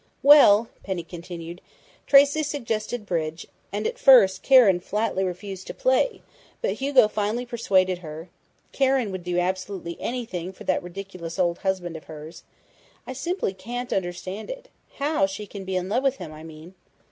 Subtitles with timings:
[0.23, 1.61] "Well," Penny continued,
[2.07, 6.23] "Tracey suggested bridge, and at first Karen flatly refused to play,
[6.59, 8.27] but Hugo finally persuaded her....
[8.71, 12.41] Karen would do absolutely anything for that ridiculous old husband of hers!
[13.05, 16.73] I simply can't understand it how she can be in love with him, I mean!"